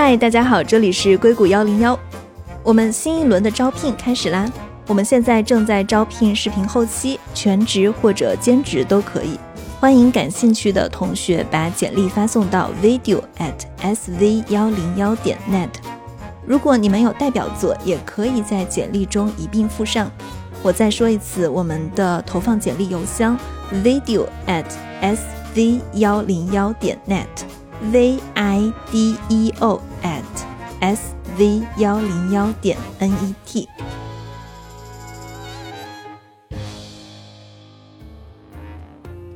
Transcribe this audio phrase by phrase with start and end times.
[0.00, 1.98] 嗨，大家好，这里是硅谷幺零幺。
[2.62, 4.48] 我们新一轮的招聘开始啦！
[4.86, 9.36] 我们现在正在招聘视频后期，全职或者兼职都可以。
[9.80, 15.68] 欢迎感兴趣的同学把简历发送到 video at sv 幺零幺点 net。
[16.46, 20.08] 如果你们有代表作，也可以在简历中一并附上。
[20.62, 23.36] 我再说一次，我们的投放简历邮箱
[23.82, 24.64] video at
[25.02, 27.26] sv 幺零幺点 net
[27.80, 30.22] v i d e o at
[30.80, 33.68] s v 幺零幺点 n e t，。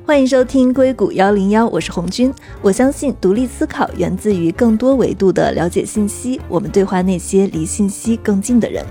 [0.05, 2.33] 欢迎收听硅谷幺零幺，我是红军。
[2.61, 6.41] 我相信独立思考源自于更多维度的了解信息。
[6.49, 8.85] 我们对话那些离信息更近的人。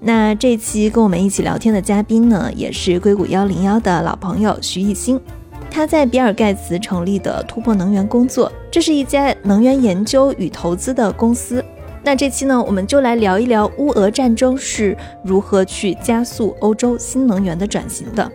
[0.00, 5.20] 那这期跟我们一起聊天的嘉宾呢，也是硅谷幺零幺的老朋友徐艺兴。
[5.70, 11.64] 他在比尔盖茨成立的突破能源工作，这是一家能源研究与投资的公司。
[12.02, 18.30] 那这期呢，我们就来聊一聊乌俄战争是如何去加速欧洲新能源的转型的。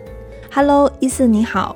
[0.52, 1.74] Hello，伊森你好。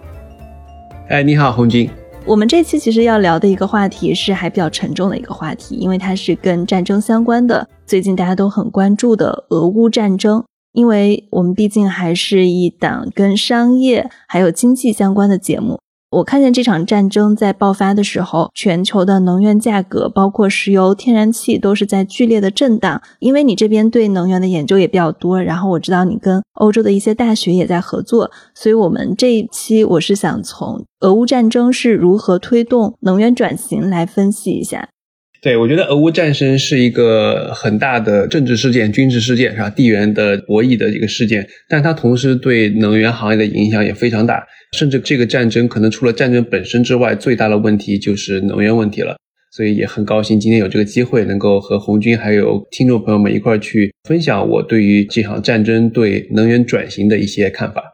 [1.08, 1.88] 哎，你好，红军。
[2.26, 7.66] 我们这期其实要聊的一个话题是还比较沉重的一个话题，因为它是跟战争相关的。
[7.86, 10.44] 最近大家都很关注的俄乌战争，
[10.76, 15.78] 因为我们毕竟还是一档跟商业还有经济相关的节目。
[16.10, 23.00] 我看见这场战争在爆发的时候，全球的能源价格，包括石油、天然气，都是在剧烈的震荡。
[23.20, 34.90] 因为你这边对能源的研究也比较多，然后我知道你跟欧洲的一些大学也在合作，所以我们这一期我是想从俄乌战争是如何推动能源转型来分析一下。
[35.46, 39.70] 对，我觉得俄乌战争是一个很大的政治事件、军事事件，是吧？
[39.70, 44.44] 地缘的博弈的一个事件，但它同时对能源行业的影响也非常大。
[44.76, 49.14] 甚至这个战争可能除了战争本身之外，最大的问题就是能源问题了。
[49.52, 57.84] 所以也很高兴今天有这个机会，能够和红军还有听众朋友们一块儿去分享我对于这场战争对能源转型的一些看法。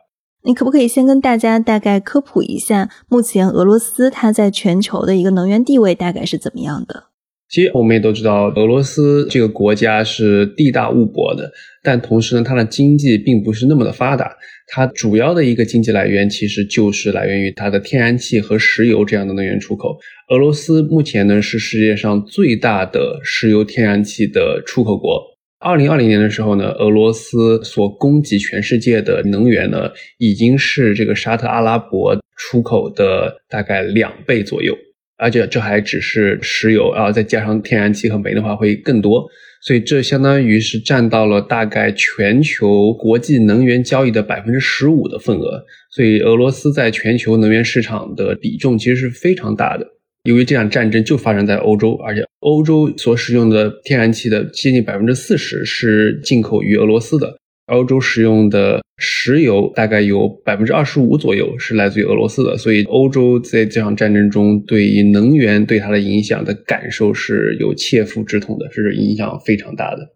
[0.42, 7.11] 你可不可以先跟大家大概科普一下，目前俄罗斯它在全球的一个能源地位大概是怎么样的？
[7.52, 11.52] 其实我们也都知道，俄罗斯这个国家是地大物博的，
[11.82, 14.34] 但同时呢，它的经济并不是那么的发达。
[14.68, 19.98] 它主要的一个经济来源其实就是来源于它的天然气和石油这样的能源出口。
[20.30, 25.22] 俄罗斯目前呢是世界上最大的石油天然气的出口国。
[25.58, 34.74] 二零二零年的时候呢，俄罗斯所供给全世界的能源呢，已经是这个沙特阿拉伯出口的大概两倍左右。
[35.22, 39.24] 而且这还只是石油啊，再加上天然气和煤的话会更多，
[39.62, 49.86] 所以这相当于是占到了大概全球国际能源交易的百分之十五的份额，所以俄罗斯在全球能源市场的比重其实是非常大的。
[50.24, 57.38] 由于这场战争就发生在欧洲，而且欧洲所使用的天然气的接近百分之四十是进口于俄罗斯的。
[57.72, 70.08] 欧洲使用的石油大概有百分之二十五左右是来自于俄罗斯的，所以欧洲在这场战争中对于能源对它的影响的感受是有切肤之痛的，是影响非常大的。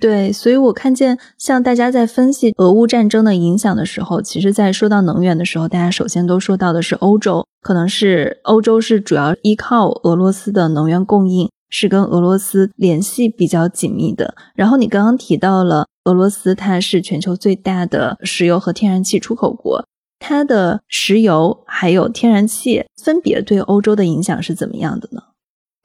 [0.00, 11.48] 对，所以我看见像大家在分析俄乌战争的影响的时候，其实，在说到能源的时候，大家首先都说到的是欧洲，可能是欧洲是主要依靠俄罗斯的能源供应。
[11.70, 14.36] 是跟俄罗斯联系比较紧密的。
[14.54, 19.88] 然后你刚刚提到了俄罗斯，它是全球最大的石油和天然气出口国，
[20.18, 25.22] 它的石油还有天然气分别对欧洲的影响是怎么样的呢？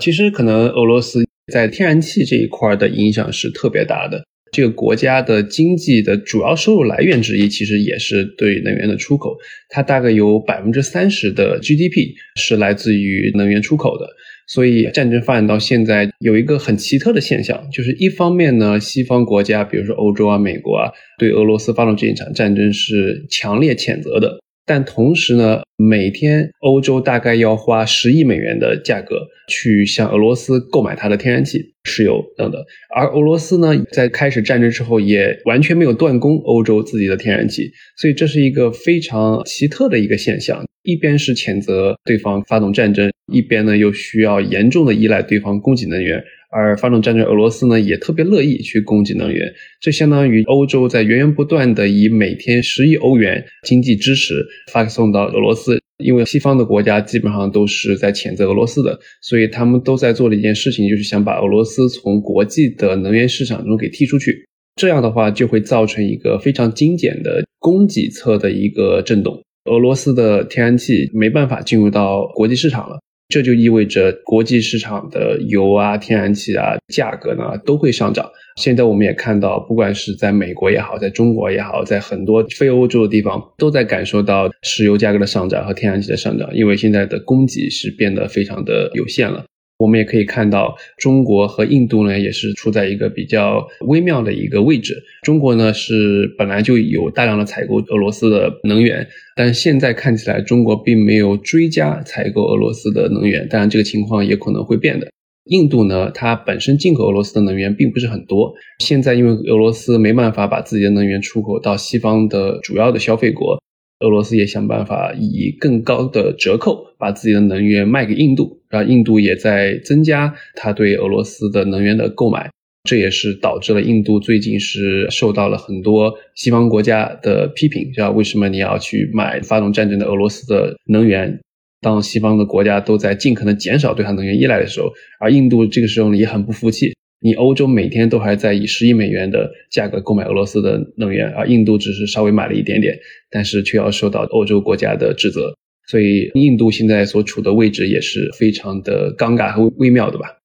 [0.04, 4.22] 其实可能俄罗斯在天然气这一块的影响是特别大的。
[4.52, 9.38] 这个国家的经济的主要收入来源之一，其实也是对能源的出口，
[9.70, 14.08] 它大概有百分之三十的 GDP 是来自于能源出口的。
[14.50, 24.40] 所以战争发展到现在，有一个很奇特的现象，就是一方面呢，西方国家，比如说欧洲啊、美国啊，对俄罗斯发动这一场战争是强烈谴责的。
[24.66, 32.60] 但同时呢，每天欧洲大概要花十亿美元的价格去向俄罗斯购买它的天然气、石油等等。
[32.96, 37.72] 而俄罗斯呢，在开始战争之后，也完全没有断供欧洲自己的天然气。
[37.98, 40.64] 所以这是一个非常奇特的一个现象。
[40.84, 64.48] 一边是谴责对方发动战争，一边呢又需要严重的依赖对方供给能源，而发动战争，俄罗斯呢也特别乐意去供给能源，这相当于欧洲在源源不断的以每天十亿欧元经济支持发送到俄罗斯，因为西方的国家基本上都是在谴责俄罗斯的，所以他们都在做的一件事情就是想把俄罗斯从国际的能源市场中给踢出去，
[64.78, 69.44] 这样的话就会造成一个非常精简的供给侧的一个震动。
[69.66, 78.30] 俄罗斯的天然气没办法进入到国际市场了，这就意味着国际市场的油啊、天然气啊价格呢都会上涨。
[78.56, 89.46] 现在我们也看到，不管是在美国也好，在中国也好，在很多非欧洲的地方，都在感受到石油价格的上涨和天然气的上涨，因为现在的供给是变得非常的有限了。
[89.80, 95.02] 我们也可以看到，中国和印度呢，也是处在一个比较微妙的一个位置。
[95.24, 103.48] 中国呢是本来就有大量的采购俄罗斯的能源，但现在看起来中国并没有追加采购俄罗斯的能源。
[103.48, 105.08] 当然，这个情况也可能会变的。
[105.46, 113.58] 印度呢，它本身进口俄罗斯的能源并不是很多，现在因为俄罗斯没办法把自己的能源出口到西方的主要的消费国。
[114.02, 122.50] 俄罗斯也想办法以更高的折扣把自己的能源卖给印度，然后印度也在增加它对俄罗斯的能源的购买，
[122.84, 131.40] 这也是导致了印度最近是受到了很多西方国家的批评，知道为什么你要去买发动战争的俄罗斯的能源？
[131.82, 136.94] 当西方的国家都在尽可能减少对它能源依赖的时候，而印度这个时候呢也很不服气。
[137.22, 142.98] 你欧洲每天都还在以十亿美元的价格购买俄罗斯的能源，而印度只是稍微买了一点点，
[143.30, 145.54] 但是却要受到欧洲国家的指责，
[145.90, 150.38] 所以印度现在所处的位置也是非常的尴尬和微妙的吧？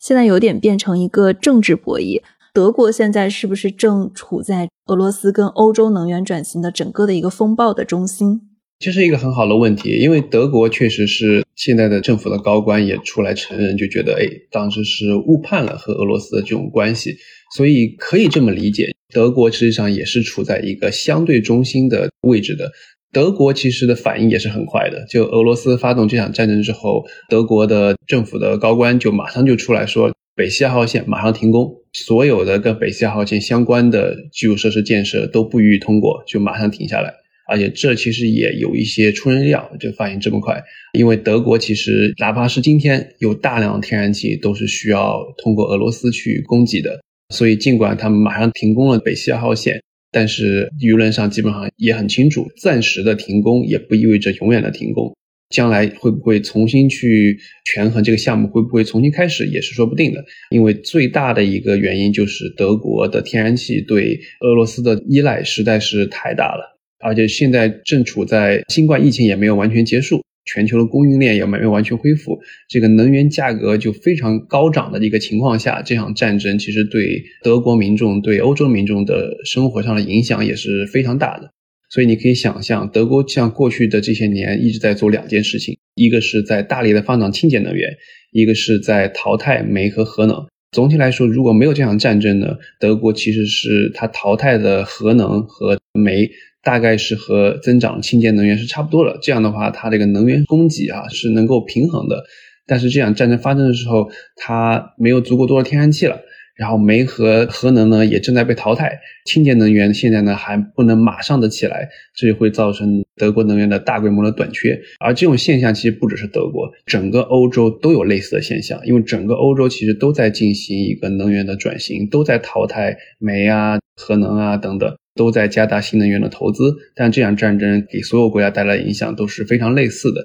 [0.00, 2.20] 现在有点变成一个政治博弈。
[2.52, 8.40] 德国现在是不是正处在俄罗斯跟欧洲能源转型的整个的一个风暴的中心？
[8.80, 17.16] 这是一个很好的问题，因为德国确实是现在的政府的高官也出来承认，就觉得哎，当时是误判了和俄罗斯的这种关系，
[17.56, 22.72] 所以可以这么理解，德国实际上也是处在一个相对中心的位置的。
[23.12, 37.14] 德国其实的反应也是很快的，就俄罗斯发动这场战争之后，德国的政府的高官就马上就出来说，北溪二号线马上停工，所有的跟北溪二号线相关的基础设施建设都不予以通过，就马上停下来。
[37.50, 40.62] 而且这其实也有一些出人意料，就反应这么快，
[40.92, 47.00] 因为德国其实哪怕是今天有大量的天然气都是需要通过俄罗斯去供给的，
[47.30, 55.14] 所以尽管他们马上停工了北溪二号线，但是舆论上基本上也很清楚，暂时的停工也不意味着永远的停工，
[55.50, 66.78] 将来会不会重新去权衡这个项目，会不会重新开始也是说不定的，因为最大的一个原因就是德国的天然气对俄罗斯的依赖实在是太大了。
[67.00, 72.40] 而且现在正处在新冠疫情也没有完全结束，全球的供应链也没有完全恢复，
[72.70, 81.50] 这个能源价格就非常高涨的一个情况下，这场战争其实对德国民众、对欧洲民众的生活上的影响也是非常大的。
[81.90, 87.90] 所以你可以想象，德国像过去的这些年一直在做两件事情：一个是在大力的发展清洁能源，
[88.32, 90.46] 一个是在淘汰煤和核能。
[90.72, 96.30] 总体来说，如果没有这场战争呢，德国其实是它淘汰的核能和煤。
[96.68, 102.24] 大概是和增长清洁能源是差不多的，这样的话，它这个能源供给啊是能够平衡的。
[102.66, 106.20] 但是这样战争发生的时候，它没有足够多的天然气了，
[106.54, 114.78] 然后煤和核能呢也正在被淘汰，清洁能源现在呢还不能马上的起来，这就会造成德国能源的大规模的短缺。
[115.00, 124.94] 而这种现象其实不只是德国，整个欧洲都有类似的现象，因为整个欧洲其实都在进行一个能源的转型，都在淘汰煤啊、核能啊等等。
[125.18, 130.24] 都在加大新能源的投资，但这场战争给所有国家带来的影响都是非常类似的。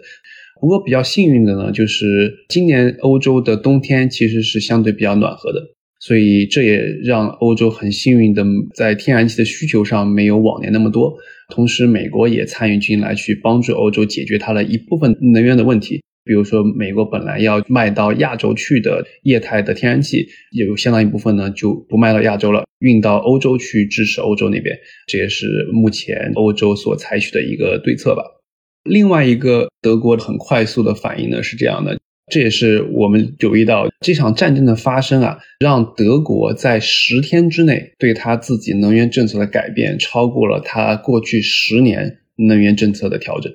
[0.62, 5.60] 不过比较幸运的呢，就是今年欧洲的冬天其实是相对比较暖和的，
[6.00, 11.14] 所以这也让欧洲很幸运的在天然气的需求上没有往年那么多。
[11.50, 16.02] 同时，美国也参与进来去帮助欧洲解决它的一部分能源的问题。
[16.26, 24.76] 比如说，美国本来要卖到亚洲去的液态的天然气，有相当一部分呢就不卖到亚洲了，运到欧洲去支持欧洲那边。
[25.08, 28.24] 这也是目前欧洲所采取的一个对策吧。
[28.84, 32.00] 另外一个，德国很快速的反应呢是这样的，
[32.32, 43.52] 这也是我们留意到这场战争的发生啊，让德国在十天之内对他自己能源政策的改变超过了他过去十年能源政策的调整。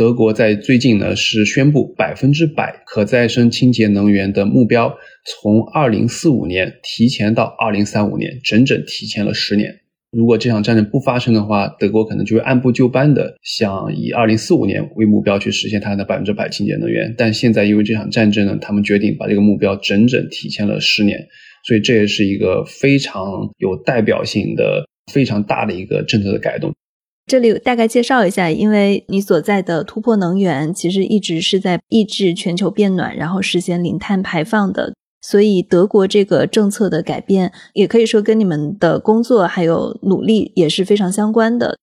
[0.00, 9.80] 德国在最近呢是宣布百分之百可再生清洁能源的目标，从二零四五年提前到二零三五年，整整提前了十年。
[10.10, 17.14] 如果这场战争不发生的话，德国可能就会按部就班的想以二零四五年为目标去实现它的百分之百清洁能源。
[17.18, 21.28] 但现在因为这场战争呢，他们决定把这个目标整整提前了十年，
[21.66, 26.72] 所以这也是一个非常有代表性的、非常大的一个政策的改动。
[27.30, 41.76] 这里大概介绍一下，因为你所在的突破能源其实一直是在抑制全球变暖，然后实现零碳排放的，所以德国这个政策的改变，也可以说跟你们的工作还有努力也是非常相关的。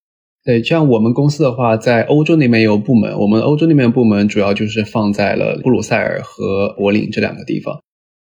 [0.44, 7.80] 对，像我们公司的话，在欧洲那边有部门，我们欧洲那边部门主要就是放在了布鲁塞尔和柏林这两个地方，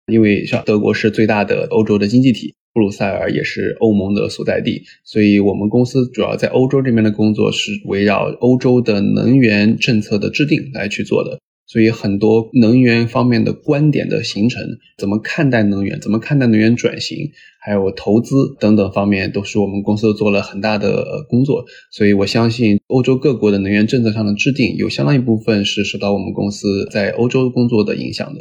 [0.06, 11.38] 因为像德国是最大的欧洲的经济体，布鲁塞尔也是欧盟的所在地，所以我们公司主要在欧洲这边的工作是围绕欧洲的能源政策的制定来去做的。
[11.66, 14.62] 所以很多能源方面的观点的形成，
[14.98, 21.64] 怎么看待能源，怎么看待能源转型，还有投资等等方面，都是我们公司做了很大的工作。
[21.90, 28.40] 所以我相信，欧洲各国的能源政策上的制定，有相当一部分是受到我们公司在欧洲工作的影响的。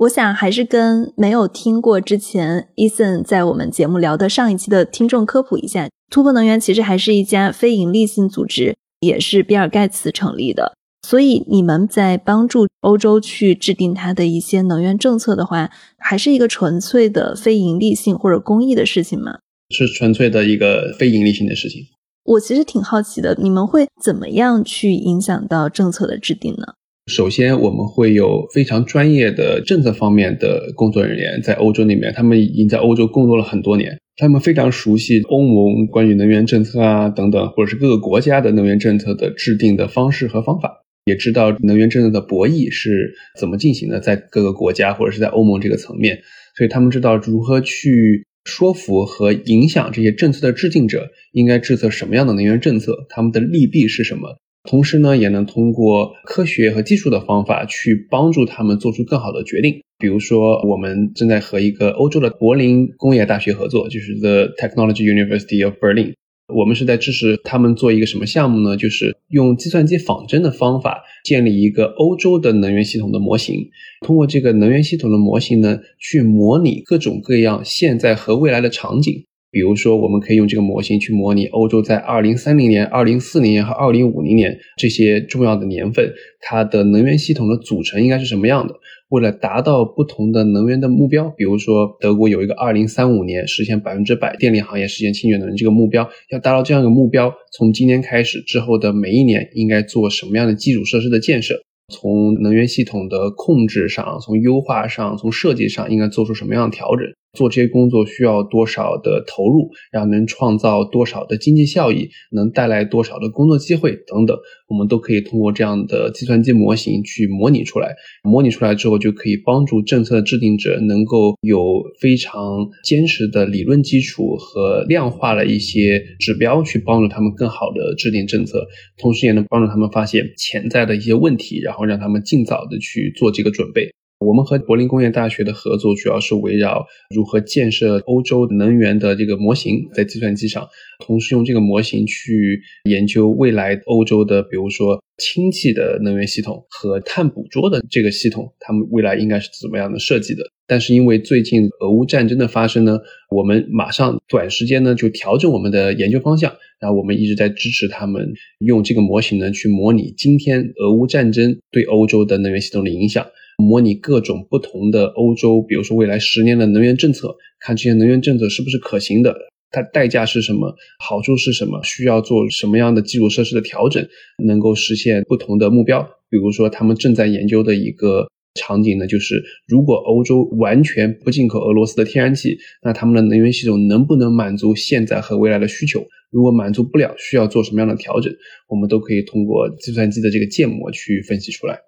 [0.00, 10.74] 我想还是跟没有听过之前 Ethan 在我们节目聊的上一期的听众科普一下，突破能源其实还是一家非盈利性组织，也是比尔盖茨成立的。
[11.08, 19.38] 所以你们在帮助欧洲去制定它的一些能源政策的话，还是一个纯粹的非盈利性或者公益的事情吗？
[19.70, 21.86] 是纯粹的一个非盈利性的事情。
[22.24, 26.74] 我其实挺好奇的，你们会怎么样去影响到政策的制定呢？
[27.06, 40.82] 首先，我们会有非常专业的政策方面的工作人员在欧洲那边，他们已经在欧洲工作了很多年，他们非常熟悉欧盟关于能源政策啊等等，或者是各个国家的能源政策的制定的方式和方法。
[41.04, 46.22] 也知道能源政策的博弈是怎么进行的，在各个国家或者是在欧盟这个层面，
[46.56, 54.36] 所以他们知道如何去说服和影响这些政策的制定者，应该制策什么样的能源政策，他们的利弊是什么。
[54.66, 59.80] 同时呢，也能通过科学和技术的方法去帮助他们做出更好的决定。
[59.98, 66.14] 比如说，我们正在和一个欧洲的柏林工业大学合作，就是 The Technology University of Berlin。
[66.54, 68.76] 我们是在支持他们做一个什么项目呢？
[68.76, 73.68] 就是用计算机仿真的方法建立一个欧洲的能源系统的模型。
[74.06, 79.24] 通过这个能源系统的模型呢，去模拟各种各样现在和未来的场景。
[79.50, 88.74] 比如说，我们可以用这个模型去模拟欧洲在二零三零年、二零四零年和二零五零年这些重要的年份，它的能源系统的组成应该是什么样的。
[89.08, 101.54] 为了达到不同的能源的目标，比如说德国有一个二零三五年实现百分之百电力行业实现清洁能源这个目标，要达到这样一个目标，从今年开始之后的每一年应该做什么样的基础设施的建设？
[101.88, 107.06] 从能源系统的控制上，从优化上，从设计上应该做出什么样的调整？
[107.36, 114.36] 做这些工作需要多少的投入，然后能创造多少的经济效益，能带来多少的工作机会等等，
[114.68, 117.94] 我们都可以通过这样的计算机模型去模拟出来。
[118.24, 121.60] 模拟出来之后，就可以帮助政策制定者能够有
[122.00, 128.66] 非常坚实的理论基础和量化的一些指标，去帮助他们更好的制定政策，
[128.98, 133.90] 同时也能帮助他们发现潜在的一些问题，然后让他们尽早的去做这个准备。
[134.18, 140.66] 我们和柏林工业大学的合作主要是围绕如何建设欧洲能源的这个模型在计算机上，
[141.04, 150.42] 同时用这个模型去研究未来欧洲的，比如说氢气的能源系统和碳捕捉的这个系统，他们未来应该是怎么样的设计的。
[150.66, 152.98] 但是因为最近俄乌战争的发生呢，
[153.30, 158.26] 我们马上短时间呢就调整我们的研究方向，然后我们一直在支持他们
[158.60, 163.26] 用这个模型呢去模拟今天俄乌战争对欧洲的能源系统的影响。
[163.56, 169.34] 模拟各种不同的欧洲，比如说未来十年的能源政策，看这些能源政策是不是可行的，
[169.70, 174.06] 它代价是什么，好处是什么，需要做什么样的基础设施的调整，
[174.44, 176.02] 能够实现不同的目标。
[176.28, 178.28] 比如说，他们正在研究的一个
[178.60, 186.04] 场景呢，就是如果欧洲完全不进口俄罗斯的天然气，那他们的能源系统能不能满足现在和未来的需求？
[186.30, 188.32] 如果满足不了，需要做什么样的调整？
[188.68, 191.78] 我们都可以通过计算机的这个建模去分析出来。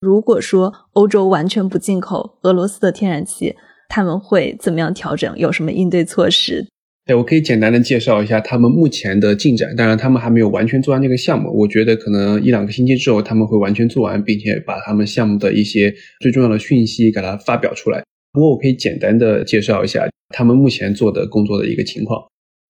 [0.00, 3.54] 如果说欧洲完全不进口俄罗斯的天然气，
[3.88, 5.38] 他们会怎么样调整？
[5.38, 6.66] 有什么应对措施？
[7.06, 9.74] 对我可以简单的介绍一下他们目前的进展。
[9.76, 11.50] 当然，他们还没有完全做完这个项目。
[11.56, 18.02] 我觉得可能一两个星期之后他们会完全做完，并且把他们项目的一些最重要的讯息给它发表出来。
[18.32, 22.20] 不过，我可以简单的介绍一下他们目前做的工作的一个情况。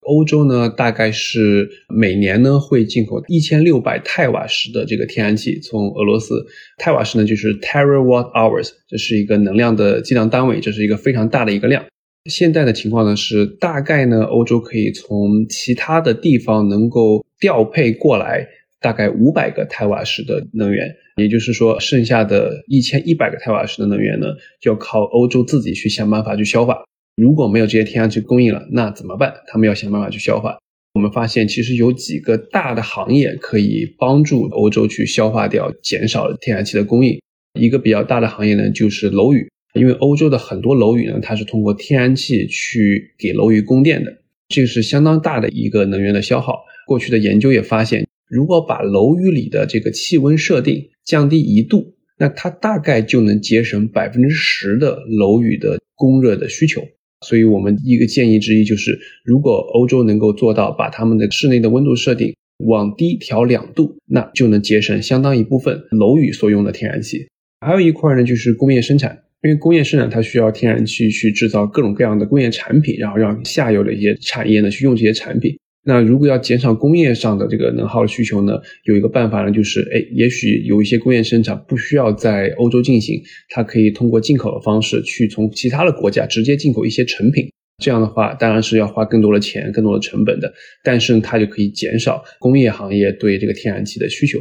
[0.06, 6.46] 欧洲呢，大概是每年呢会进口一千六百泰瓦时的这个天然气从俄罗斯。
[6.78, 11.84] 泰瓦时呢就是 terawatt hours，这是一个能量的计量单位，这是一个非常大的一个量。
[12.30, 18.46] 现在的情况呢是，大概呢欧洲可以从其他的地方能够调配过来
[18.80, 24.26] 大概五百个泰瓦时的能源，也就是说，剩下的一千一百个泰瓦时的能源呢，
[24.60, 26.84] 就要靠欧洲自己去想办法去消化。
[27.16, 29.32] 如果没有这些天然气供应了，那怎么办？
[29.46, 30.58] 他们要想办法去消化。
[30.92, 37.18] 我们发现，其实有几个大的行业可以帮助欧洲去消化掉、减少天然气的供应。
[37.58, 44.18] 一个比较大的行业呢，就是楼宇，因为欧洲的很多楼宇呢，它是通过天然气去给楼宇供电的，
[44.48, 46.64] 这个是相当大的一个能源的消耗。
[46.86, 56.82] 过去的研究也发现，如果把楼宇里的这个气温设定降低一度，那它大概就能节省百分之十的楼宇的供热的需求。
[57.26, 67.26] 所以我们一个建议之一就是，如果欧洲能够做到把他们的室内的温度设定往低调两度，那就能节省相当一部分楼宇所用的天然气。
[67.60, 75.58] 还有一块呢，就是工业生产，因为工业生产它需要天然气去制造各种各样的工业产品，然后让下游的一些产业呢去用这些产品。
[75.88, 87.48] 那如果要减少工业上的这个能耗的需求呢，有一个办法呢，就是哎，也许有一些工业生产不需要在欧洲进行，它可以通过进口的方式去从其他的国家直接进口一些成品。
[87.80, 90.52] 这样的话，当然是要花更多的钱、更多的成本的，
[90.82, 94.40] 但是它就可以减少工业行业对这个天然气的需求。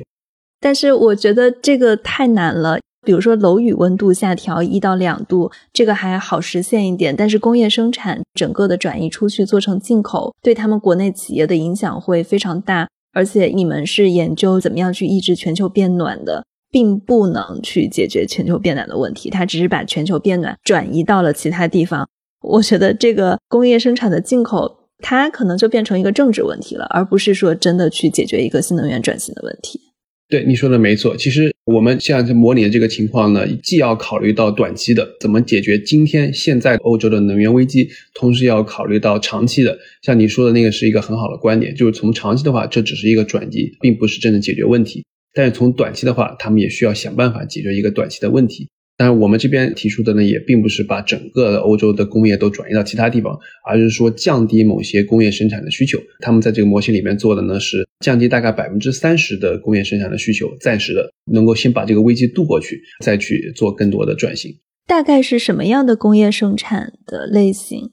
[0.65, 2.79] 但是我觉得这个太难了。
[3.05, 7.15] 比如说楼宇温度下调一到两度，这个还好实现一点。
[7.15, 12.87] 但是工业生产整个的转移出去做成进口，对他们国内企业的影响会非常大。
[13.13, 22.09] 而且你们是研究怎么样去抑制全球变暖的，并不能去解决全球变暖的问题，它只是把全球变暖转移到了其他地方。
[22.41, 29.79] 我觉得这个工业生产的进口，它可能就变成一个政治问题了，而不是说真的去解决一个新能源转型的问题。
[30.27, 39.77] 对你说的没错，其实我们现在在模拟的这个情况呢，既要考虑到短期的怎么解决今天现在欧洲的能源危机，同时要考虑到长期的。
[40.01, 45.05] 像你说的那个是一个很好的观点，就是从长期的话，这只是一个转机，并不是真的解决问题。
[45.33, 48.67] 但是从短期的话，他们也需要想办法解决一个短期的问题。
[48.97, 53.37] 但是我们这边提出的呢，也并不是把整个欧洲的工业都转移到其他地方，
[53.67, 55.99] 而是说降低某些工业生产的需求。
[56.19, 64.55] 他们在这个模型里面做的呢，是降低大概百分之三十的工业生产的需求，暂时的能够先把这个危机度过去，再去做更多的转型。
[64.87, 67.89] 大概是什么样的工业生产的类型？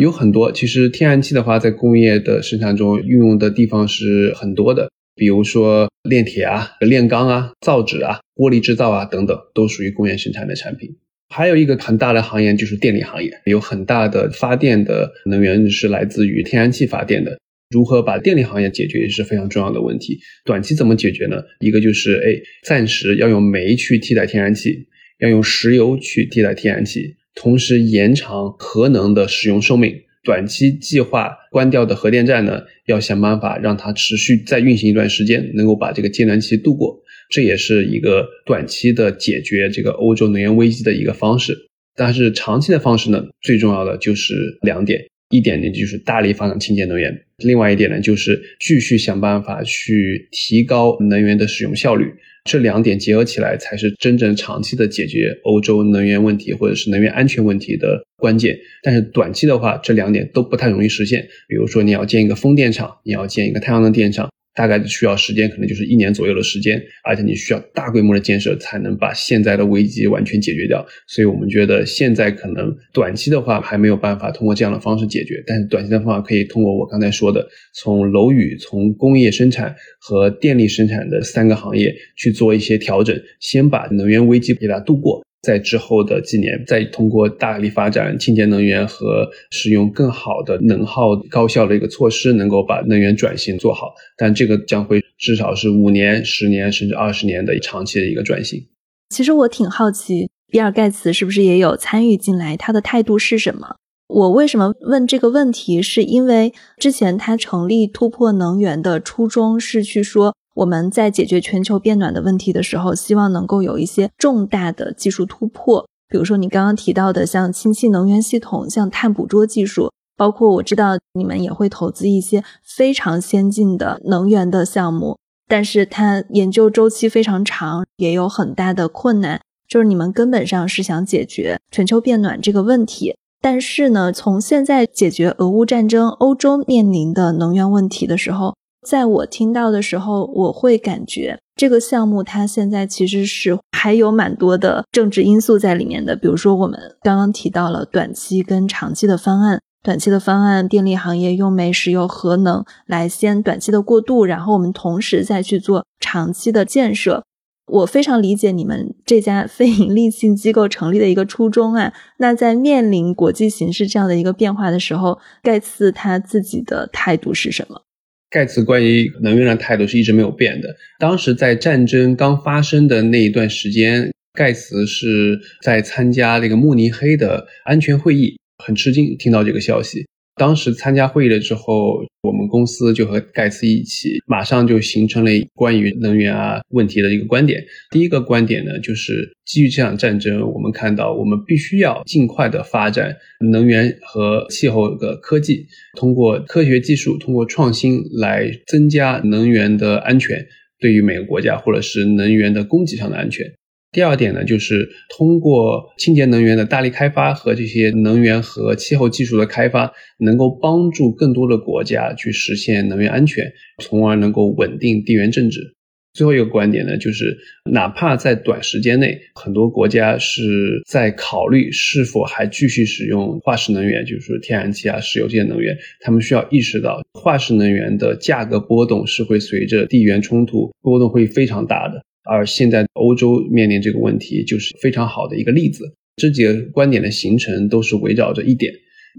[0.00, 0.52] 有很多。
[0.52, 4.88] 其实天然气的话，在工业的生产中运用的地方是很多的。
[5.16, 10.96] 比如说炼铁啊、炼钢啊、造纸啊、玻璃制造啊等等，都属于工业生产的产品。
[11.28, 17.38] 还有一个很大的行业就是电力行业，有很大的发电的能源是来自于天然气发电的。
[17.70, 20.20] 如何把电力行业解决也是非常重要的问题。
[20.44, 21.42] 短期怎么解决呢？
[21.58, 24.86] 一个就是哎，暂时要用煤去替代天然气，
[25.18, 30.02] 要用石油去替代天然气，同时延长核能的使用寿命。
[30.26, 41.56] 短期计划关掉的核电站呢，要想办法让它持续再运行一段时间，能够把这个阶段期度过，这也是一个短期的解决这个欧洲能源危机的一个方式。
[41.94, 52.12] 但是长期的方式呢，最重要的就是两点，一点呢就是大力发展清洁能源，另外一点呢就是继续想办法去提高能源的使用效率。
[52.46, 58.56] 这两点结合起来，才是真正长期的解决欧洲能源问题或者是能源安全问题的关键。
[58.82, 61.26] 但是短期的话，这两点都不太容易实现。
[61.48, 64.30] 比如说，你要建一个风电场，你要建一个太阳能电厂。
[64.56, 70.84] 大概需要时间，可能就是一年左右的时间，而且你需要大规模的建设才能把现在的危机完全解决掉。
[71.06, 85.22] 所以我们觉得现在可能短期的话还没有办法通过这样的方式解决，但是短期的方法可以通过我刚才说的，从楼宇、从工业生产和电力生产的三个行业去做一些调整，先把能源危机给它度过。
[85.46, 93.94] 在之后的几年，再通过大力发展清洁能源和使用更好的能耗高效的一个措施，能够把能源转型做好。
[94.18, 98.66] 但这个将会至少是五年、十年甚至二十年的长期的一个转型。
[99.10, 102.56] 其实我挺好奇，比尔盖茨是不是也有参与进来？
[102.56, 103.76] 他的态度是什么？
[104.08, 105.80] 我为什么问这个问题？
[105.80, 110.34] 是因为之前他成立突破能源的初衷是去说。
[110.56, 129.38] 我们在解决全球变暖的问题的时候，希望能够有一些重大的技术突破，比如说你刚刚提到的像氢气能源系统、像碳捕捉技术，包括我知道你们也会投资一些非常先进的能源的项目，但是它研究周期非常长，也有很大的困难。
[129.68, 138.54] 就是你们根本上是想解决全球变暖这个问题，但是呢，从现在解决俄乌战争、欧洲面临的能源问题的时候。
[138.86, 146.14] 在我听到的时候，我会感觉这个项目它现在其实是还有蛮多的政治因素在里面的。
[146.14, 149.60] 比如说，我们刚刚提到了短期跟长期的方案。
[149.82, 157.24] 短期的方案，电力行业用煤、石油、核能来先短期的过渡，然后我们同时再去做长期的建设。
[157.66, 161.92] 我非常理解你们这家非盈利性机构成立的一个初衷啊。
[162.18, 167.82] 那在面临国际形势这样的一个变化的时候，盖茨他自己的态度是什么？
[168.30, 170.76] 盖茨关于能源的态度是一直没有变的。
[170.98, 180.06] 当时在战争刚发生的那一段时间，盖茨是在参加那个慕尼黑的安全会议，很吃惊听到这个消息。
[180.36, 187.64] 当时参加会议了之后，我们公司就和盖茨一起，马上就形成了关于能源啊问题的一个观点。
[187.90, 193.16] 第一个观点呢，就是基于这场战争，我们看到我们必须要尽快的发展
[193.50, 200.46] 能源和气候的科技，通过科学技术，通过创新来增加能源的安全，
[200.78, 203.50] 对于每个国家或者是能源的供给上的安全。
[203.96, 213.50] 第二点呢，就是通过清洁能源的大力开发和这些能源和气候技术的开发，能够帮助更多的国家去实现能源安全，
[213.82, 215.74] 从而能够稳定地缘政治。
[216.12, 217.38] 最后一个观点呢，就是
[217.72, 220.42] 哪怕在短时间内，很多国家是
[220.86, 232.04] 在考虑是否还继续使用化石能源，就是天然气啊、石油这些能源，他们需要意识到化石能源的价格波动是会随着地缘冲突波动会非常大的。
[232.28, 235.84] 而现在欧洲面临这个问题，就是非常好的一个例子。
[236.16, 238.72] 这几个观点的形成都是围绕着一点：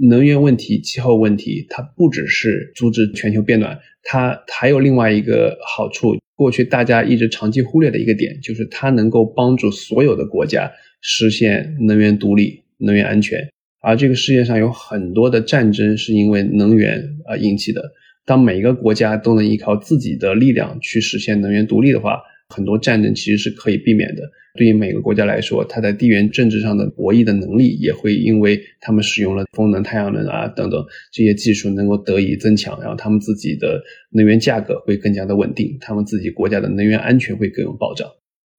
[0.09, 1.65] 能源问题、气候问题。
[1.69, 6.17] 它不只是阻止全球变暖，它还有另外一个好处。
[6.35, 13.47] 过去大家一直长期忽略的一个点，就是它能够帮助所有的国家实现能源独立、能源安全。
[13.81, 17.91] 而这个世界上有很多的战争是因为能源而引起的。
[18.25, 22.21] 当每一个国家都能依靠自己的力量去实现能源独立的话，
[22.53, 24.21] 很多战争其实是可以避免的。
[24.57, 33.79] 对于每个国家来说，它在地缘政治上的博弈的能力也会因为他们使用了风能、太阳能啊等等这些技术能够得以增强，然后他们自己的
[34.11, 38.09] 能源价格会更加的稳定，他们自己国家的能源安全会更有保障。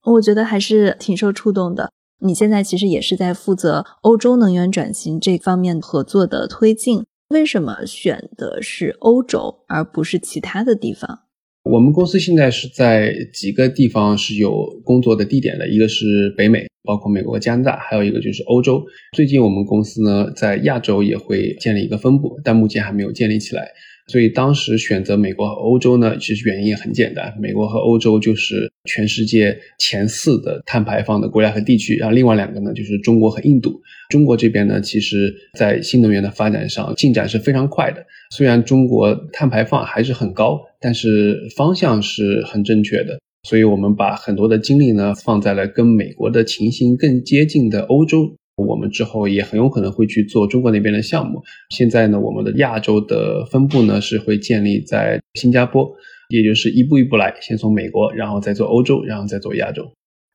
[0.04, 1.90] 我觉得还是挺受触动的。
[2.20, 11.22] 你现在其实也是在负责欧洲能源转型这方面合作的推进，为什么选的是欧洲而不是其他的地方？
[11.70, 18.82] 我们公司现在是在几个地方是有工作的地点的，一个是北美，包括美国和、加拿大，还有一个就是欧洲。
[19.12, 23.68] 最近我们公司呢在亚洲也会建立一个分部，但目前还没有建立起来。
[24.08, 33.80] 所以当时选择美国和欧洲呢，其实原因也很简单，美国和欧洲就是全世界前四的碳排放的国家和地区，然后另外两个呢就是中国和印度。
[34.08, 43.18] 中国这边呢，其实在新能源的发展上进展是非常快的，虽然中国碳排放还是很高，但是方向是很正确的。
[43.48, 48.34] 所以我们把很多的精力呢放在了跟美国的情形更接近的欧洲。
[48.58, 51.42] 我们之后也很有可能会去做中国那边的项目。
[51.70, 55.88] 现在呢，我们的亚洲的分部呢是会建立在新加坡，
[56.28, 59.90] 也就是一步一步来，先从美国，然后再做欧洲，然后再做亚洲。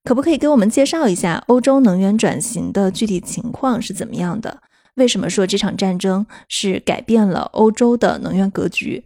[0.06, 4.62] 可不可以给我们介绍一下欧洲能源转型的具体情况是怎么样的？
[4.96, 9.04] 为什么说这场战争是改变了欧洲的能源格局？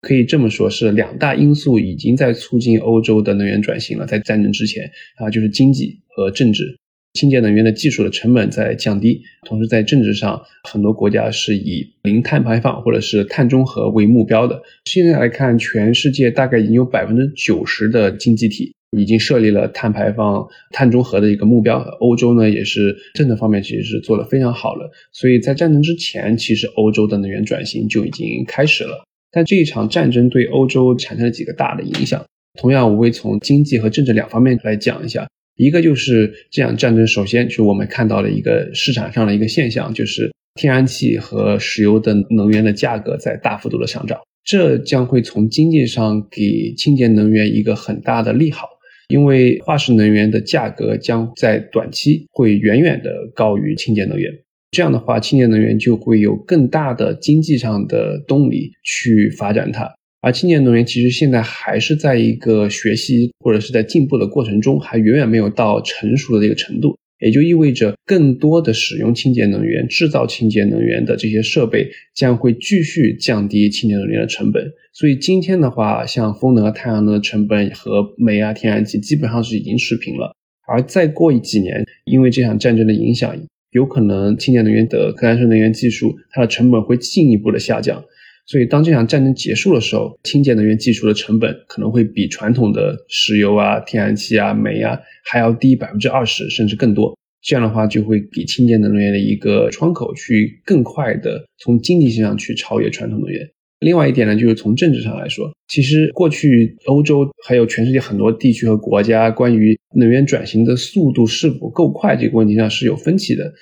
[0.00, 4.04] 可以这么说，是两大因素已经在促进欧洲的能源转型了。
[4.04, 6.76] 在战争之前啊，就是经济和政治。
[7.14, 14.62] 清洁能源的技术的成本在降低，同时在政治上，很多国家是以零碳排放或者是碳中和为目标的。
[14.86, 21.78] 现在来看，全世界大概已经有百分之九十的经济体已经设立了碳排放、碳中和的一个目标。
[22.00, 24.90] 欧洲呢，也是政策方面其实是做得非常好了。
[25.12, 29.04] 所以在战争之前，其实欧洲的能源转型就已经开始了。
[29.30, 32.24] 但这一场战争对欧洲产生了几个大的影响。
[32.58, 35.26] 同样，我会从经济和政治两方面来讲一下。
[35.62, 48.66] 一个就是这样战争，首先就我们看到了一个市场上的一个现象，就是天然气和石油的能源的价格在大幅度的上涨，这将会从经济上给清洁能源一个很大的利好，
[49.08, 54.32] 因为化石能源的价格将在短期会远远的高于清洁能源，
[54.72, 59.88] 这样的话，清洁能源就会有更大的经济上的动力去发展它。
[60.22, 66.96] 而清洁能源其实现在还是在一个学习或者是在进步的过程中，还远远没有到成熟的这个程度。
[67.18, 74.72] 也就意味着，更多的使用清洁能源、制造清洁能源的这些设备将会继续降低清洁能源的成本。
[74.92, 80.34] 所以今天的话，像风能和、太阳能的成本和煤啊、天然气基本上是已经持平了。
[80.66, 83.36] 而再过一几年，因为这场战争的影响，
[83.70, 88.04] 有可能清洁能源的可再生能源技术它的成本会进一步的下降。
[88.44, 97.16] 所以，当这场战争结束的时候，清洁能源技术的成本可能会比传统的石油啊、天然气啊、煤啊还要低百分之二十，甚至更多。
[97.40, 103.48] 这样的话，就会给清洁能源的一个窗口，去更快的从经济性上去超越传统能源。
[103.80, 113.52] 另外一点呢，就是从政治上来说，其实过去欧洲还有全世界很多地区和国家关于能源转型的速度是否够快这个问题上是有分歧的。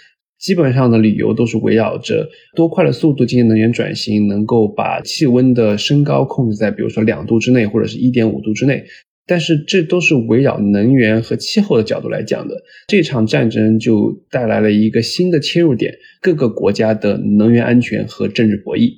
[0.41, 8.85] 基本上的理由都是围绕着多快的速度进行能源转型，能够把气温的升高控制在比如说两度之内或者是一点五度之内。
[9.27, 12.57] 但是这都是围绕能源和气候的角度来讲的。
[12.89, 18.91] 这场战争就带来了一个新的切入点：各个国家的能源安全和政治博弈。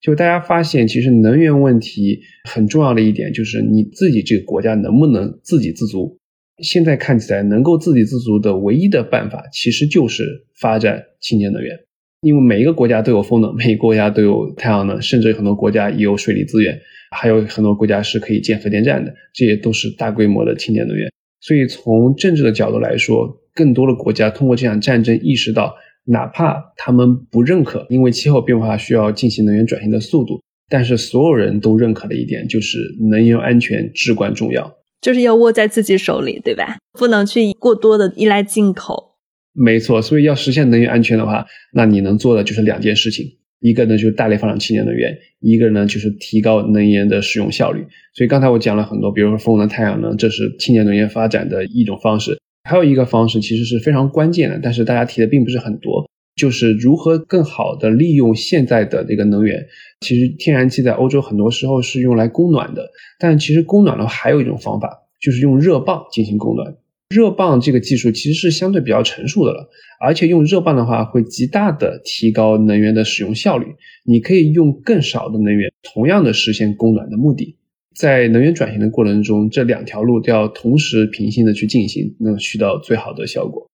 [0.00, 6.19] 就大家发现，其实能源问题很重要的一点就是你自己这个国家能不能自给自足。
[6.62, 11.78] 现在看起来，能够自给自足的唯一的办法，其实就是发展清洁能源。
[12.22, 16.78] 因为每一个国家都有风能，每一个国家都有太阳能，甚至很多国家也有水利资源。
[17.12, 21.10] 还有很多国家是可以建核电站的，这些都是大规模的清洁能源。
[21.40, 36.78] 所以从政治的角度来说，更多的国家通过这场战争意识到，哪怕他们不认可，因为气候变化需要进行能源转型的速度，但是所有人都认可的一点就是能源安全至关重要，就是要握在自己手里，对吧？
[36.98, 39.16] 不能去过多的依赖进口。
[39.52, 43.26] 没错，所以要实现能源安全的话，那你能做的就是两件事情。
[43.60, 47.84] 一个呢就是大力发展清洁能源，一个呢就是提高能源的使用效率。
[48.14, 52.38] 所以刚才我讲了很多，比如说风能、太阳能，这是清洁能源发展的一种方式。
[52.68, 56.08] 还有一个方式其实是非常关键的，但是大家提的并不是很多，
[56.40, 59.66] 就是如何更好的利用现在的这个能源。
[60.00, 64.88] 其实天然气在欧洲很多时候是用来供暖的，但其实供暖的话还有一种方法，
[65.20, 66.74] 就是用热泵进行供暖。
[67.14, 69.68] 热泵这个技术其实是相对比较成熟的了，
[70.00, 73.66] 而且用热泵的话会极大的提高能源的使用效率。
[74.06, 77.56] 你可以用更少的能源，同样的实现供暖的目的。
[77.94, 83.69] 在能源转型的过程中，这两条路都要同时平行的去进行，能取到最好的效果。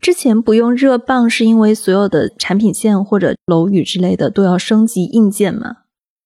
[0.00, 5.76] 之前不用热泵是因为所有的产品线或者楼宇之类的都要升级硬件吗？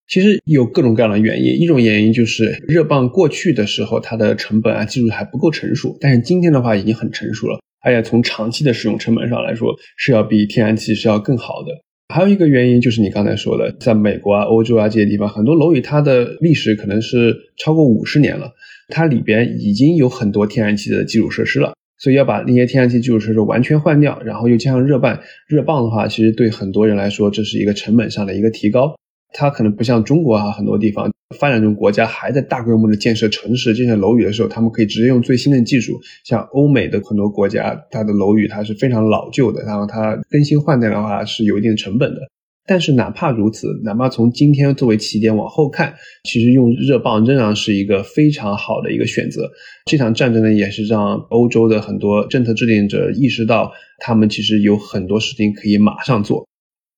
[0.06, 11.72] 其实有各种各样的原因，一种原因就是热泵过去的时候它的成本啊技术还不够成熟，但是今天的话已经很成熟了，而且从长期的使用成本上来说是要比天然气是要更好的。
[12.14, 18.52] 还有一个原因就是你刚才说的，在美国啊、欧洲啊这些地方，很多楼宇它的历史可能是超过五十年了，
[18.88, 28.94] 它里边已经有很多天然气的基础设施了，所以要把那些天然气基础设施完全换掉，然后又加上热泵，热泵的话，其实对很多人来说这是一个成本上的一个提高。
[29.36, 36.00] 它可能不像中国啊，很多地方发展中国家还在大规模的建设城市、建设楼宇的时候，他们可以直接用最新的技术。
[36.24, 42.20] 像欧美的很多国家，它的楼宇它是非常老旧的，然后它更新换代的话是有一定成本的。
[42.66, 49.50] 但是哪怕如此，哪怕从今天作为起点往后看，其实用热棒仍然是一个非常好的一个选择。
[49.84, 56.46] 这场战争呢，也是让欧洲的很多政策制定者意识到，他们其实有很多事情可以马上做。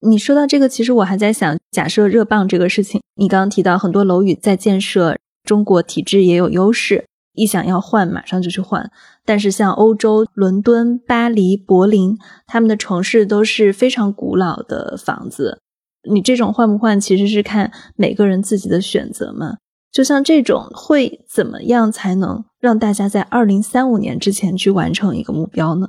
[0.06, 8.88] 你说到这个，其实我还在想，假设热棒这个事情，你刚刚提到很多楼宇在建设，中国体制也有优势，一想要换，马上就去换。
[9.26, 15.60] 但是像欧洲伦敦、巴黎、柏林，他们的城市都是非常古老的房子，
[16.08, 19.56] 你这种换不换，其实是看每个人自己的选择嘛。
[19.92, 25.86] 就像这种，会怎么样才能让大家在二零三五年之前去完成一个目标呢？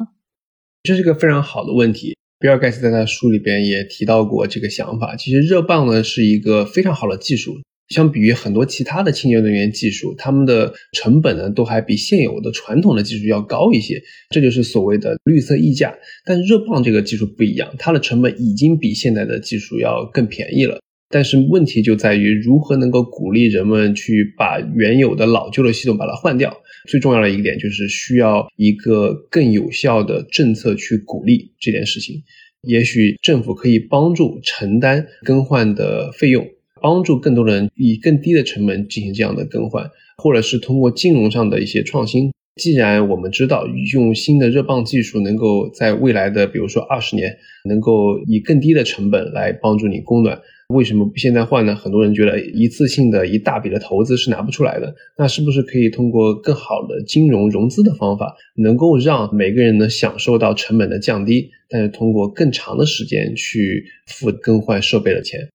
[0.84, 2.16] 这是个非常好的问题。
[2.40, 5.16] 比尔盖茨在他书里边也提到过这个想法。
[5.16, 7.56] 其实热泵呢是一个非常好的技术，
[7.90, 14.02] 相比于很多其他的清洁能源技术，它们的成本呢都还比现有的传统的技术要高一些。
[14.30, 15.96] 这就是所谓的绿色溢价。
[16.26, 20.80] 但热泵这个技术不一样，它的成本已经比现在的技术要更便宜了。
[21.10, 26.54] 但是问题就在于如何能够鼓励人们去把原有的老旧的系统把它换掉。
[26.90, 32.24] 最重要的一个点就是需要一个更有效的政策去鼓励这件事情。
[32.62, 36.46] 也许政府可以帮助承担更换的费用，
[36.82, 42.32] 帮助更多人以更低的成本进行这样的更换，或者是通过金融上的一些创新。
[42.56, 50.40] 既然我们知道用新的热泵技术能够在未来的比如说二十年，能够以更低的成本来帮助你供暖。
[50.70, 51.76] 为什么不现在换呢？
[51.76, 54.94] 很多人觉得一次性的一大笔的投资是拿不出来的。
[55.18, 65.48] 那是不是可以通过更好的金融融资的方法，能够让每个人能享受到成本的降低，但是通过更长的时间去付更换设备的钱？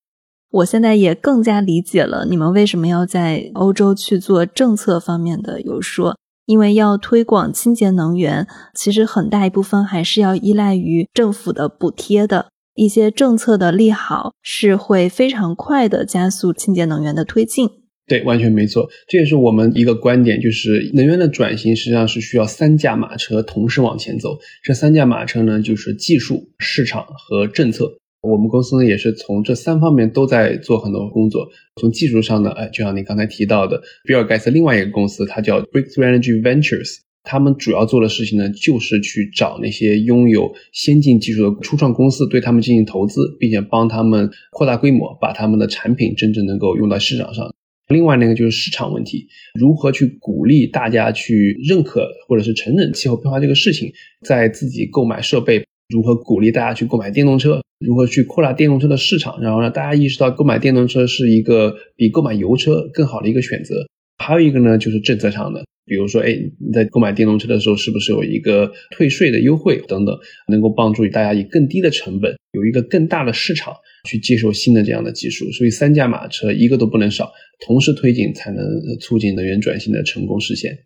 [0.53, 12.47] 我现在也更加理解了你们为什么要在欧洲去做政策方面的游说，因为要推广清洁能源，其实很大一部分还是要依赖于政府的补贴的。
[12.75, 17.69] 一些政策的利好是会非常快的加速清洁能源的推进。
[18.07, 24.39] 对，完全没错，这也是我们一个观点，就是能源的转型实际上是需要三驾马车同时往前走。
[24.63, 27.93] 这三驾马车呢，就是技术、市场和政策。
[28.23, 31.49] 我们公司呢，也是从这三方面都在做很多工作。
[31.81, 36.99] 从技术上呢，哎，就像你刚才提到的，比尔盖茨另外一个公司，它叫 Breakthrough Energy Ventures。
[37.25, 47.53] 他们主要做的事情呢，就是去找那些拥有先进技术的初创公司，对他们进行投资，并且帮他们扩大规模，把他们的产品真正能够用到市场上。
[47.89, 49.27] 另外那个就是市场问题，
[49.59, 53.93] 如何去鼓励大家去认可或者是承认气候变化这个事情，
[54.25, 63.75] 在自己购买设备，如何鼓励大家去购买电动车，如何去扩大电动车的市场，然后让大家意识到购买电动车是一个比购买油车更好的一个选择。
[64.19, 70.17] 还有一个呢，就是政策上的，比如说，哎，你在购买电动车的时候，是不是有一个退税的优惠等等，
[70.49, 73.75] 能够帮助大家以更低的成本，有一个更大的市场
[74.09, 75.51] 去接受新的这样的技术。
[75.51, 77.33] 所以三驾马车一个都不能少，
[77.67, 78.65] 同时推进，才能
[79.01, 80.79] 促进能源转型的成功实现。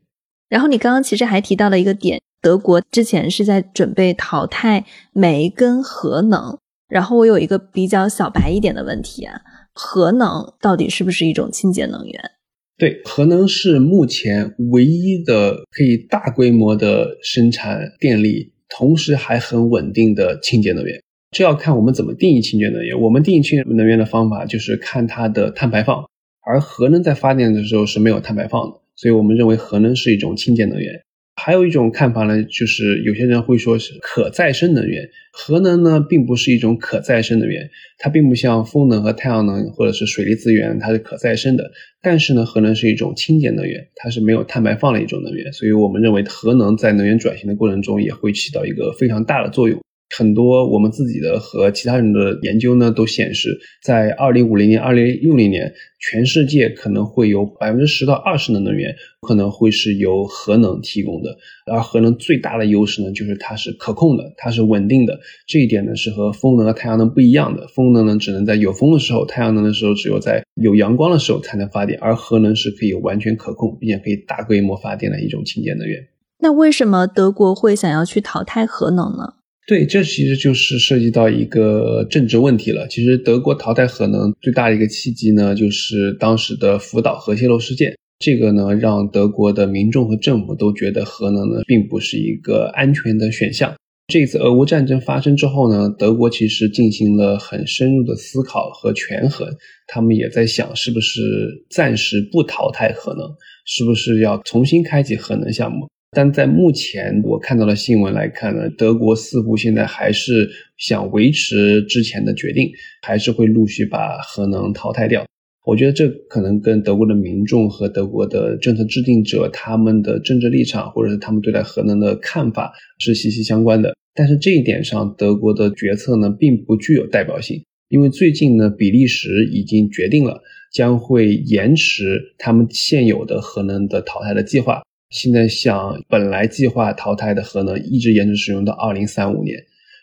[0.48, 6.58] 然后你刚刚其实还提到了一个点，德国之前是在准备淘汰煤跟核能。
[6.88, 9.40] 然后我有一个比较小白一点的问题啊，
[9.72, 12.30] 核能到底是不是一种清洁能源？
[12.78, 21.02] 对，核能是目前唯一的可以大规模的生产电力，同时还很稳定的清洁能源。
[21.32, 23.00] 这要看我们怎么定义清洁能源。
[23.00, 26.04] 我们定义清洁能源的方法就是看它的碳排放，
[26.46, 31.02] 而核能在发电的时候是没有碳排放的，所以我们认为核能是一种清洁能源。
[31.38, 41.70] 还有一种看法呢，就是有些人会说是可再生能源，核能呢并不是一种可再生能源，它并不像风能和太阳能或者是水利资源，它是可再生的。
[42.00, 49.78] 但是呢，核能是一种清洁能源，它是没有碳排放的一种能源，所以我们认为核能在能源转型的过程中也会起到一个非常大的作用。
[50.16, 61.36] 很多我们自己的和其他人的研究呢，都显示，在二零五零年、二零六零年，全世界可能会有百分之十到二十的能源可能会是由核能提供的。
[61.70, 65.20] 而核能最大的优势呢，就是它是可控的，它是稳定的。
[65.46, 67.66] 这一点呢，是和风能和太阳能不一样的。
[67.68, 71.98] 风能呢，只能在有风的时候；太阳能的时候，只有在有阳光的时候才能发电。
[72.00, 76.08] 而核能是可以完全可控，并且可以大规模发电的一种清洁能源。
[76.38, 79.34] 那为什么德国会想要去淘汰核能呢？
[79.66, 82.86] 对，这其实就是涉及到一个政治问题了。
[82.86, 87.96] 其实德国淘汰核能最大的一个契机呢，就是当时的福岛核泄漏事件。
[88.20, 93.74] 这个呢，让德国的民众和政府都觉得核能呢，并不是一个安全的选项。
[94.06, 99.48] 这次俄乌战争发生之后呢，德国其实进行了很深入的思考和权衡，
[99.88, 101.20] 他们也在想，是不是
[101.68, 103.22] 暂时不淘汰核能，
[103.66, 105.88] 是不是要重新开启核能项目。
[106.16, 110.48] 但在目前我看到的新闻来看呢，德国似乎现在还是
[110.78, 112.70] 想维持之前的决定，
[113.02, 115.26] 还是会陆续把核能淘汰掉。
[115.66, 123.94] 我觉得这可能跟德国的民众和德国的政策制定者他们的政治立场，或者是他们对待核能的看法是息息相关的。
[124.14, 130.40] 但是这一点上，德国的决策呢并不具有代表性，因为最近呢，比利时已经决定了
[130.72, 134.80] 将会延迟他们现有的核能的淘汰的计划。
[135.10, 139.56] 现在像本来计划淘汰的核能一直延迟使用到二零三五年，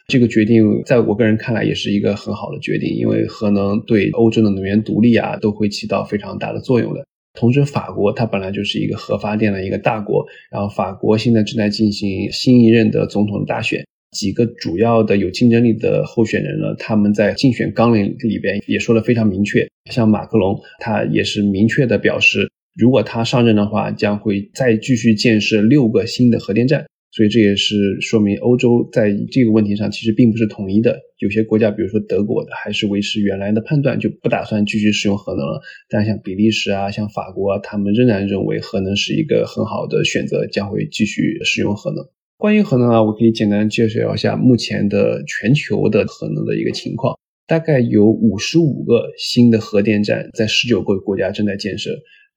[0.07, 7.05] 这个决定在我个人看来也是一个很好的决定，因为核能对欧洲的能源独立啊都会起到非常大的作用的。
[7.33, 22.49] 同时，法国它本来就是一个核发电的一个大国，然后法国现在正在进行新一任的总统大选，几个主要的有竞争力的候选人呢，他们在竞选纲领里边也说的非常明确，像马克龙他也是明确的表示。
[22.75, 30.99] 如果他上任的话，将会再继续建设六个新的核电站，所以这也是说明欧洲在这个问题上其实并不是统一的。
[31.19, 35.61] 有些国家，比如说德国的，还是维持原来的判断，就不打算继续使用核能了。
[35.87, 42.03] 但像比利时啊，像法国啊，他们仍然认为核能是一个很好的选择，将会继续使用核能。
[42.37, 51.91] 关于核能啊，我可以简单介绍一下目前的全球的核能的一个情况，大概有五十五个新的核电站在十九个国家正在建设。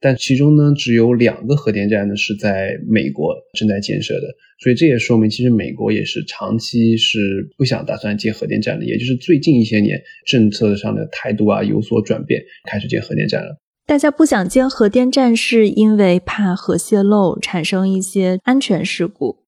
[0.07, 4.29] 但其中呢，只有两个核电站呢是在美国正在建设的，
[4.63, 12.41] 所以这也说明，其实美国也是长期是不想打算建核电站的，也就是最近一些年政策上的态度啊有所转变，
[12.71, 13.57] 开始建核电站了。
[13.85, 19.39] 大家不想建核电站，是因为怕核泄漏产生一些安全事故。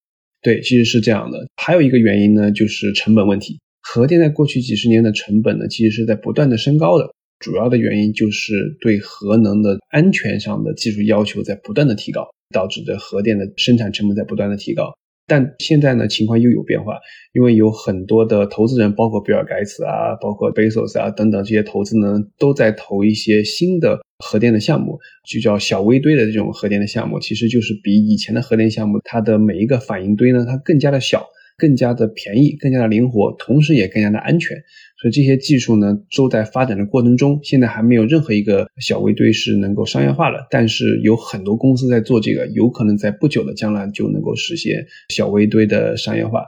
[0.43, 1.39] 对，其实是这样的。
[1.55, 3.61] 还有一个原因呢，就是成本问题。
[3.81, 7.15] 核电在过去几十年的成本呢，其实是在不断的升高的。
[7.39, 14.93] 主要的原因就是对核能的安全上的技术要求在不断的提高，导致的核电的生产成本在不断的提高。
[15.27, 16.99] 但现在呢，情况又有变化，
[17.35, 24.99] 因为有很多的投资人，包括比尔盖茨啊，包括贝索斯啊等等这些投资呢，都在投一些新的核电的项目，
[25.29, 31.27] 就叫小微堆的这种核电的项目，其实就是比以前的核电项目，它的每一个反应堆呢，它更加的小。
[31.61, 34.57] 更加的便宜，更加的灵活，同时也更加的安全。
[35.01, 37.39] 所以这些技术呢，都在发展的过程中。
[37.43, 46.45] 现在还没有任何一个小微堆是能够商业化的，但是有很多公司在做这个，有可能在不久的将来就能够实现小微堆的商业化。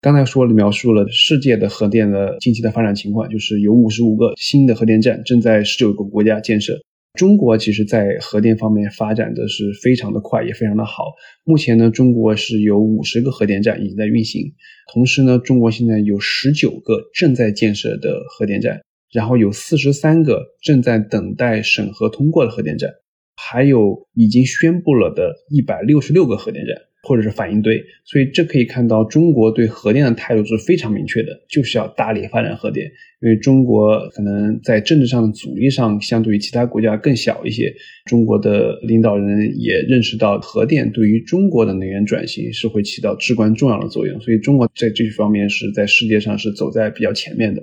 [0.00, 6.80] 刚才说了，描述了世界的核电的近期的发展情况，就是有五十五个新的核电站正在十九个国家建设。
[7.18, 11.14] 中国其实在核电方面发展的是非常的快，也非常的好。
[11.42, 14.54] 目前呢，中国是有五十个核电站已经在运行，
[14.92, 22.88] 同时呢，中国现在有十九个正在建设的核电站，然后有四十三个正在等待审核通过的核电站，
[23.34, 26.76] 还有已经宣布了的一百六十六个核电站。
[27.08, 32.86] 或者是反应堆，所以这可以看到中国对核电的态度是非常明确的，就是要大力发展核电。
[33.20, 37.74] 因为中国可能在政治上的阻力上，相对于其他国家更小一些。
[38.04, 47.62] 中国的领导人也认识到核电对于中国的能源转型是会起到至关重要的作用，所以中国在这方面是在世界上是走在比较前面的。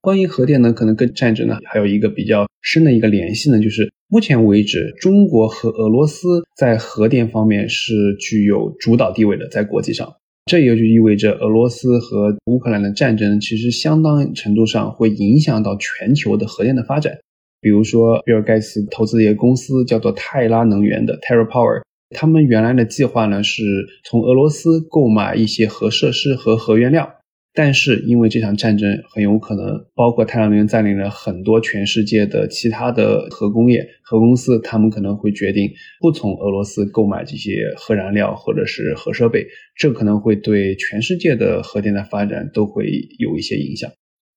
[0.00, 10.14] 关于核电呢，可能跟战争呢还有一个比较深的一个联系呢，就是目前为止，中国和俄罗斯在核电方面是具有主导地位的，在国际上，
[10.46, 17.18] 这也就意味着俄罗斯和乌克兰的战争其实相当程度上会影响到全球的核电的发展。
[17.60, 23.62] 比如说，比尔盖茨投资一个公司叫做泰拉能源的 Terra Power，他们原来的计划呢是
[24.04, 27.14] 从俄罗斯购买一些核设施和核原料。
[27.56, 39.46] 但是，因为这场战争很有可能包括太阳能占领了很多全世界的其他的核工业、核公司，他们可能会决定不从俄罗斯购买这些核燃料或者是核设备，
[39.76, 42.86] 这可能会对全世界的核电的发展都会
[43.20, 43.88] 有一些影响。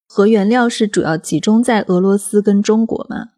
[0.07, 3.31] 核原料是主要集中在俄罗斯跟中国吗？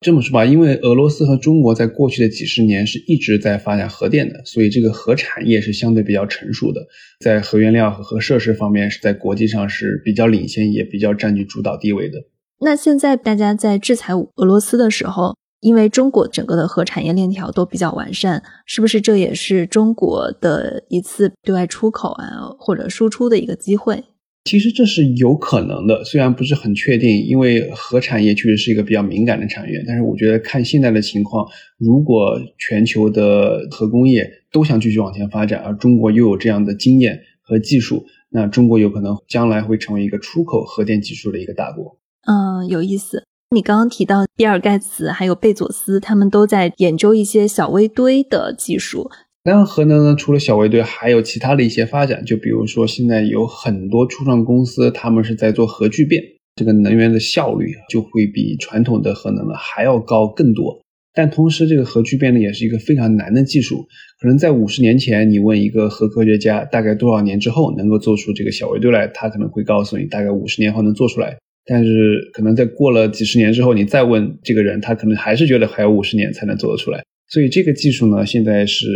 [0.00, 6.80] 这么说吧，因为俄罗斯和中国在过去的几十年是一直在发展核电的，所以这个核产业是相对比较成熟的，
[7.20, 12.18] 在核原料和核设施方面是在国际上是比较领先，也比较占据主导地位的。
[12.60, 24.02] 那现在大家在制裁俄罗斯的时候，因为中国整个的核产业链条都比较完善，是不是这也是中国的一次对外出口啊或者输出的一个机会？
[24.44, 29.82] 其实这是有可能的，虽然不是很确定，因为核产业确实是一个比较敏感的产业。
[29.86, 31.46] 但是我觉得看现在的情况，
[31.78, 41.98] 如果全球的核工业都想继续往前发展，而中国又有这样的经验和技术，那中国有可能将来会成为一个出口核电技术的一个大国。
[42.26, 43.24] 嗯，有意思。
[43.52, 49.10] 你刚刚提到比尔盖茨还有贝佐斯，他们都在研究一些小微堆的技术。
[49.42, 52.22] 当然，核能呢，除了小微堆，还有其他的一些发展。
[52.26, 56.22] 就比如说，现在有很多初创公司，他们是在做核聚变，
[56.56, 60.82] 这个能源的效率就会比传统的核能呢还要高更多。
[61.14, 63.86] 但同时，这个核聚变呢，也是一个非常难的技术。
[64.20, 71.38] 可能在五十年前，你问一个核科学家，大概多少年之后能够做出这个小微堆来，他可能会告诉你，大概五十年后能做出来。
[71.64, 77.02] 但是，可能在过了几十年之后，你再问这个人，他可能还是觉得还有五十年才能做得出来。
[77.30, 78.86] 所以这个技术呢，现在是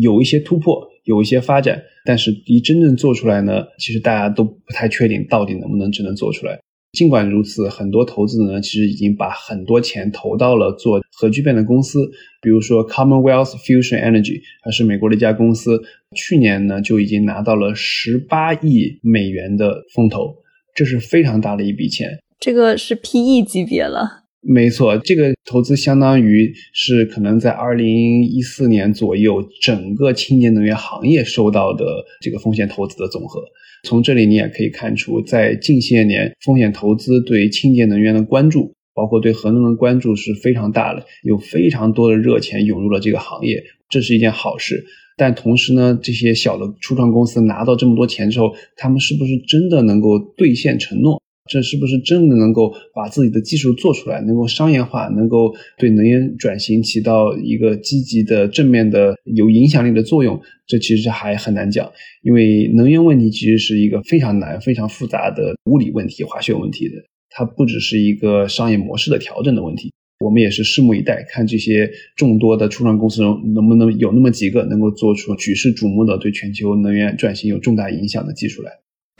[0.00, 6.58] 有一些突破，有一些发展，但是离真正做出来呢，其实大家都不太确定到底能不能真的做出来。
[6.92, 12.08] 尽管如此，很多投资人呢，其实已经把很多钱投到了做核聚变的公司，
[12.42, 15.80] 比如说 Commonwealth Fusion Energy，它是美国的一家公司，
[16.14, 20.36] 去年呢就已经拿到了十八亿美元的风投，
[20.74, 24.21] 这是非常大的一笔钱，这个是 PE 级别了。
[24.44, 33.40] 没错，这个投资相当于是可能在二零一四年左右，整个清洁能源行业受到的这个风险投资的总和。
[33.84, 44.84] 从这里你也可以看出，在近些年，风险投资对清洁能源的关注，包括对核能的关注是非常大的，有非常多的热钱涌入了这个行业，这是一件好事。
[45.16, 51.22] 但同时呢，这些小的初创公司拿到这么多钱之后，他们是不是真的能够兑现承诺？
[51.50, 60.40] 这是不是真的能够把自己的技术做出来，能够商业化，能够对能源转型起到一个积极的、正面的、有影响力的作用？
[60.66, 66.94] 这其实还很难讲，因为能源问题其实是一个非常难、非常复杂的物理问题、化学问题的，
[67.30, 69.92] 它不只是一个商业模式的调整的问题。
[70.24, 78.70] 我们也是拭目以待，看这些众多的初创公司中能不能有那么几个能够做出举世瞩目的、对全球能源转型有重大影响的技术来。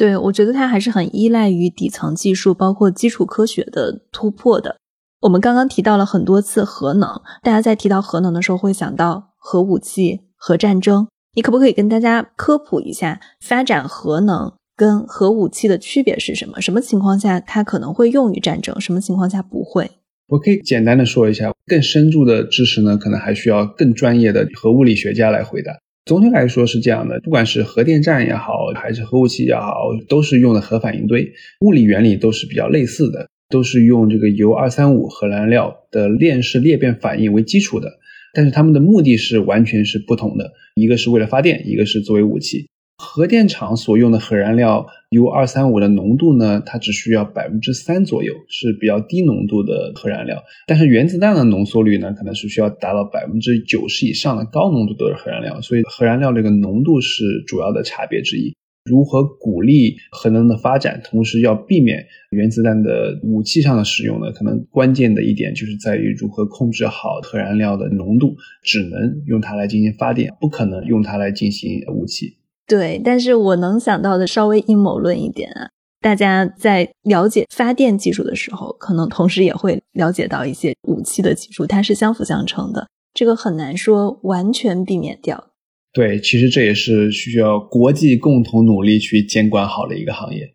[0.02, 4.76] 对，我觉得它还是很依赖于底层技术，包括基础科学的突破的。
[5.20, 7.08] 我们刚刚提到了很多次核能，
[7.40, 11.06] 大家在提到核能的时候会想到核武器、核战争。
[11.36, 16.60] 你可不可以跟大家科普一下，发展核能跟核武器的区别是什么？
[16.60, 18.80] 什么情况下它可能会用于战争？
[18.80, 19.88] 什么情况下不会？
[20.26, 25.72] 我可以简单的说一下，更深入的知识呢，可能还需要更专业的核物理学家来回答。
[26.04, 38.00] 总体来说是这样的，不管是核电站也好，还是核武器也好，都是用的核反应堆，物理原理都是比较类似的，都是用这个铀二三五核燃料的链式裂变反应为基础的，
[38.34, 42.66] 但是它们的目的是完全是不同的，一个是为了发电，一个是作为武器。
[43.02, 50.40] 核电厂所用的核燃料 U 二三五的浓度呢，它只需要百分之三左右，是比较低浓度的核燃料。
[50.68, 55.60] 但是原子弹的浓缩率呢，可能是需要达到百分之九十以上的高浓度的核燃料。
[55.60, 58.54] 所以核燃料这个浓度是主要的差别之一。
[58.84, 64.30] 如何鼓励核能的发展，同时要避免原子弹的武器上的使用呢？
[64.32, 72.36] 可能关键的一点就是在于如何控制好核燃料的浓度，只能用它来进行发电，不可能用它来进行武器。
[72.72, 75.68] 对，但是我能想到的稍微阴谋论一点啊，
[76.00, 85.48] 大家在了解发电技术的时候，可能同时也会了解到一些武器的技术，它是相辅相成的，这个很难说完全避免掉。
[85.92, 90.54] 对，其实这也是需要国际共同努力去监管好的一个行业。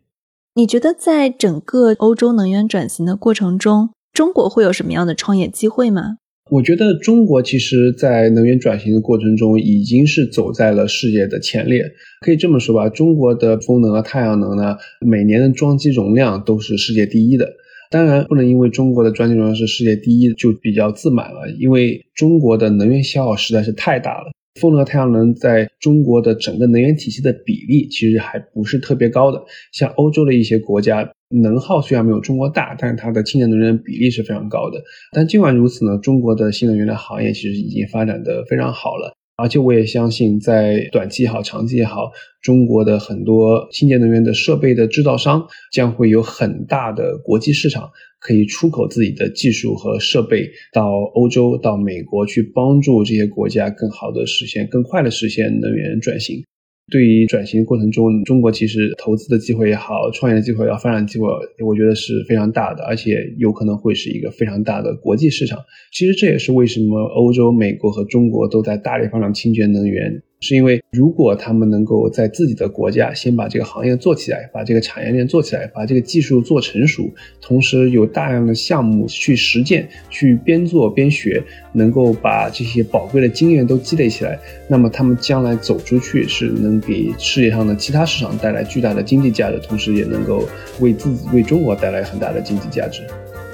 [0.54, 6.16] 你觉得在整个欧洲能源转型的过程中，中国会有什么样的创业机会吗？
[6.50, 11.84] 我觉得中国其实，在能源转型的过程中，已经是走在了世界的前列。
[12.20, 17.52] 可以这么说吧，中国的风能和、太阳能呢，每年的装机容量都是世界第一的。
[17.90, 24.30] 当然，不能因为中国的装机容量是世界第一就比较自满了，因为中国的能源消耗实在是太大了。
[24.58, 29.40] 风能和、太阳能在中国的整个能源体系的比例其实还不是特别高的。
[29.72, 34.82] 像欧洲的一些国家，能耗虽然没有中国大，但是它的清洁能源比例是非常高的。
[35.12, 39.14] 但尽管如此呢，中国的新能源的行业其实已经发展的非常好了。
[39.36, 42.10] 而且我也相信，在短期也好，长期也好，
[42.42, 47.90] 中国的很多清洁能源的设备的制造商将会有很大的国际市场。
[48.20, 56.42] 可以出口自己的技术和设备到欧洲、到美国去，帮助这些国家更好的实现、更快的实现能源转型。
[56.90, 61.26] 对于转型过程中，中国其实投资的机会也好，创业的机会也好，发展机会，
[61.66, 65.58] 我觉得是非常大的，而且有可能会是一个非常大的国际市场。
[65.92, 70.22] 其实这也是为什么欧洲、美国和中国都在大力发展清洁能源。
[70.40, 77.10] 是因为如果他们能够在自己的国家先把这个行业做起来，把这个产业链做起来，把这个技术做成熟，
[77.40, 93.02] 同时有大量的项目去实践，去边做边学，能够把这些宝贵的经验都积累起来，那么他们将来走出去是能给世界上的其他市场带来巨大的经济价值，同时也能够为自己、为中国带来很大的经济价值。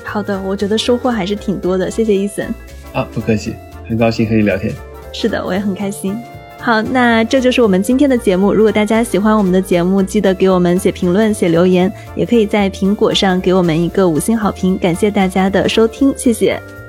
[0.04, 2.46] 好的，我觉得收获还是挺多的，谢谢伊森。
[2.92, 3.54] 啊，不客气，
[3.88, 4.70] 很高兴和你聊天。
[5.14, 6.14] 是的，我也很开心。
[6.58, 8.54] 好，那这就是我们今天的节目。
[8.54, 14.78] 如果大家喜欢我们的节目，记得给我们写评论、写留言，也可以在苹果上给我们一个五星好评。
[14.78, 16.83] 感谢大家的收听，谢谢。